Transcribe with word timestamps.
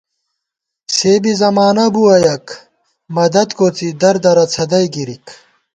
سےبی 0.95 1.33
زمانہ 1.41 1.85
بُوَہ 1.93 2.15
یَک، 2.25 2.45
مدد 3.15 3.49
کوڅی 3.57 3.89
در 4.01 4.15
دَرہ 4.23 4.45
څھدَئی 4.53 4.87
گِرِک 4.93 5.25